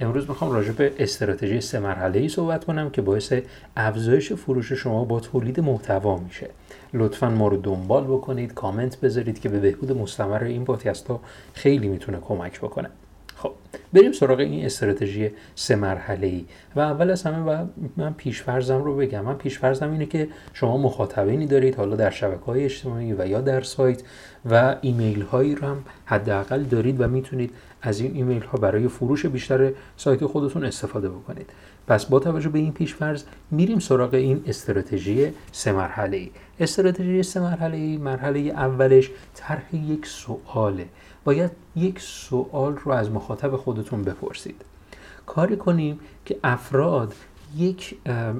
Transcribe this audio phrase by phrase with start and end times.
[0.00, 3.32] امروز می‌خوام راجع به استراتژی سه مرحله ای صحبت کنم که باعث
[3.76, 6.50] افزایش فروش شما با تولید محتوا میشه.
[6.94, 11.20] لطفا ما رو دنبال بکنید کامنت بذارید که به بهبود مستمر این پادکست ها
[11.54, 12.90] خیلی می‌تونه کمک بکنه.
[13.42, 13.52] خب
[13.92, 16.44] بریم سراغ این استراتژی سه مرحله ای
[16.76, 17.66] و اول از همه و
[17.96, 19.24] من پیشفرزم رو بگم.
[19.24, 23.60] من پیشفرزم اینه که شما مخاطبینی دارید حالا در شبکه های اجتماعی و یا در
[23.60, 24.02] سایت
[24.50, 27.50] و ایمیل هایی رو هم حداقل دارید و می‌تونید
[27.82, 31.50] از این ایمیل ها برای فروش بیشتر سایت خودتون استفاده بکنید.
[31.86, 37.40] پس با توجه به این پیشفرض میریم سراغ این استراتژی سه مرحله ای استراتژی سه
[37.40, 40.86] مرحله ای مرحله اولش طرح یک سواله
[41.24, 44.62] باید یک سوال رو از مخاطب خودتون بپرسید.
[45.26, 47.14] کاری کنیم که افراد
[47.56, 47.98] یک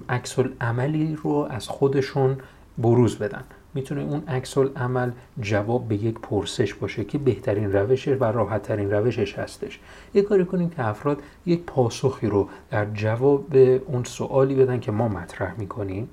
[0.09, 2.36] عکس عملی رو از خودشون
[2.79, 3.45] بروز بدن.
[3.75, 8.91] می‌تونه اون عکس عمل جواب به یک پرسش باشه که بهترین روشش و راحت ترین
[8.91, 9.79] روشش هستش.
[10.15, 14.93] یه کاری کنیم که افراد یک پاسخی رو در جواب به اون سوالی بدن که
[14.93, 16.09] ما مطرح می‌کنیم.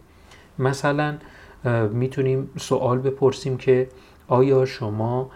[0.60, 1.18] مثلا
[1.92, 3.90] می‌تونیم سوال بپرسیم که
[4.28, 5.32] آیا شما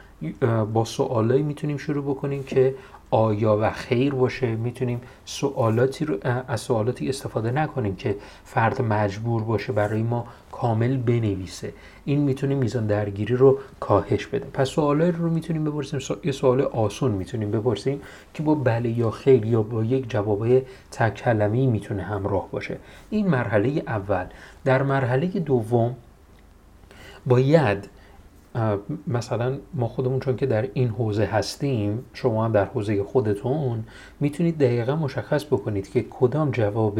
[0.73, 2.75] با سوالایی می‌تونیم شروع بکنیم که
[3.11, 4.55] آیا و خیر باشه.
[4.55, 11.73] می‌تونیم سوالاتی رو از سوالاتی استفاده نکنیم که فرد مجبور باشه برای ما کامل بنویسه.
[12.05, 15.99] این می‌تونه میزان درگیری رو کاهش بده پس سوالایی رو می‌تونیم بپرسیم.
[16.23, 18.01] یه سوال آسون می‌تونیم بپرسیم
[18.33, 22.77] که با بله یا خیر یا با یک جوابه تک کلمه‌ای می‌تونه همراه باشه.
[23.09, 24.25] این مرحله اول.
[24.65, 25.95] در مرحله دوم
[27.25, 27.89] باید
[29.07, 33.83] مثلا ما خودمون چون که در این حوزه هستیم شما هم در حوزه خودتون
[34.19, 36.99] می‌تونید دقیقا مشخص بکنید که کدام جواب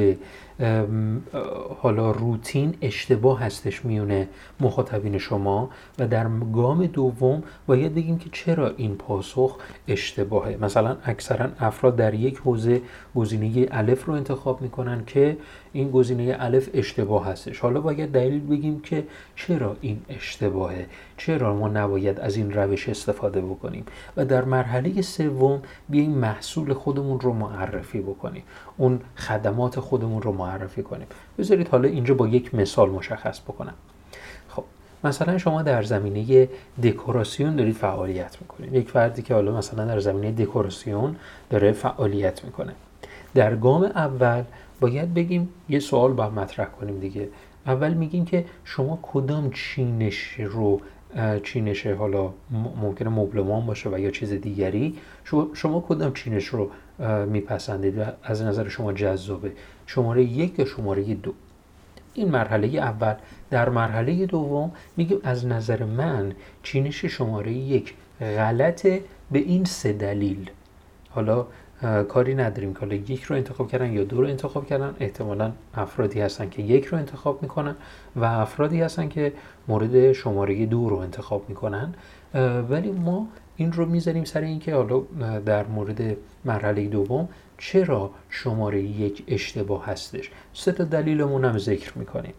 [1.82, 4.28] حالا روتین اشتباه هستش میونه
[4.60, 9.58] مخاطبین شما و در گام دوم باید بگیم که چرا این پاسخ
[9.88, 12.82] اشتباهه؟ مثلا اکثرا افراد در یک حوزه
[13.16, 15.38] گزینه الف رو انتخاب می‌کنن که
[15.74, 17.60] این گزینه الف اشتباه هستش.
[17.60, 19.04] حالا باید دلیل بگیم که
[19.36, 20.86] چرا این اشتباهه؟
[21.18, 23.86] چرا ما نباید از این روش استفاده بکنیم؟
[24.18, 28.44] و در مرحله سوم بیایم محصول خودمون رو معرفی بکنیم.
[28.78, 31.08] اون خدمات خودمون رو معرفی کنیم.
[31.38, 33.74] بذارید حالا اینجا با یک مثال مشخص بکنم.
[34.50, 34.64] خب
[35.04, 36.50] مثلا شما در زمینه
[36.84, 38.74] دکوراسیون دارید فعالیت می‌کنید.
[38.74, 41.16] یک فردی که حالا مثلا در زمینه دکوراسیون
[41.50, 42.74] داره فعالیت می‌کنه.
[43.36, 44.44] در گام اول
[44.80, 47.30] باید بگیم یه سوال با مطرح کنیم دیگه.
[47.66, 50.82] اول میگیم که شما کدام چینش رو
[51.44, 52.34] چینش حالا
[52.82, 54.98] ممکنه مبلمان باشه و یا چیز دیگری.
[55.54, 56.72] شما کدام چینش رو
[57.26, 59.52] میپسندید و از نظر شما جذابه؟
[59.88, 61.34] شماره یک یا شماره دو؟
[62.14, 63.14] این مرحله اول.
[63.50, 66.32] در مرحله دوم میگیم از نظر من
[66.64, 69.02] چینش شماره یک غلطه
[69.32, 70.50] به این سه دلیل.
[71.10, 71.46] حالا
[72.10, 74.96] کاری نداریم که حالا یک رو انتخاب کردن یا دو رو انتخاب کردن.
[75.00, 77.76] احتمالا افرادی هستن که یک رو انتخاب می‌کنن
[78.16, 79.34] و افرادی هستن که
[79.68, 81.94] مورد شماره دو رو انتخاب می‌کنن.
[82.70, 85.02] ولی ما این رو می‌ذاریم سر اینکه حالا
[85.46, 92.34] در مورد مرحله دوم چرا شماره یک اشتباه هستش؟ سه تا دلیلمون هم ذکر می‌کنیم.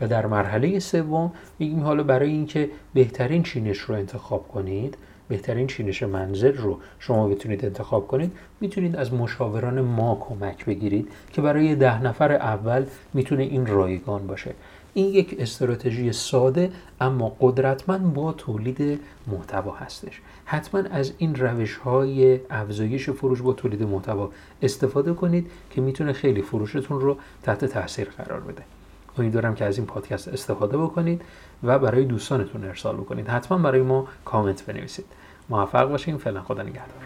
[0.00, 4.96] و در مرحله سوم میگیم حالا برای اینکه بهترین چینش رو انتخاب کنید
[5.28, 11.42] بهترین چینش منزل رو شما بتونید انتخاب کنید می‌تونید از مشاوران ما کمک بگیرید که
[11.42, 14.54] برای ده نفر اول می‌تونه این رایگان باشه.
[14.94, 16.70] این یک استراتژی ساده
[17.00, 20.20] اما قدرتمند با تولید محتوا هستش.
[20.44, 24.30] حتما از این روش های افزایش فروش با تولید محتوا
[24.62, 28.62] استفاده کنید که می‌تونه خیلی فروشتون رو تحت تاثیر قرار بده.
[29.18, 31.22] امیدوارم که از این پادکست استفاده بکنید
[31.62, 33.28] و برای دوستانتون ارسال بکنید.
[33.28, 35.04] حتما برای ما کامنت بنویسید.
[35.48, 36.18] موفق باشین.
[36.18, 37.04] فعلا خدا نگهدار.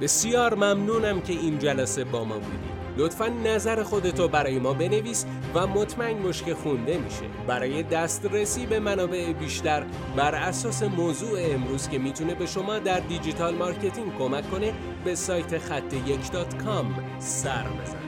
[0.00, 2.78] بسیار ممنونم که این جلسه با ما بودید.
[2.96, 7.24] لطفا نظر خودتو برای ما بنویس و مطمئن که خونده میشه.
[7.46, 9.82] برای دسترسی به منابع بیشتر
[10.16, 14.72] بر اساس موضوع امروز که می‌تونه به شما در digital marketing کمک کنه
[15.04, 16.20] به سایت خط یک
[17.18, 18.07] سر بزن